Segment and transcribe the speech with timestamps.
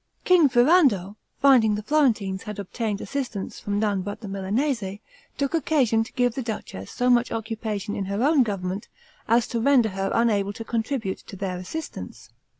[0.25, 4.97] King Ferrando, finding the Florentines had obtained assistance from none but the Milanese,
[5.37, 8.87] took occasion to give the duchess so much occupation in her own government,
[9.27, 12.31] as to render her unable to contribute to their assistance.